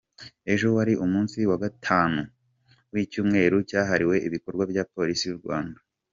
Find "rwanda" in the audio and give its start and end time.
5.41-5.79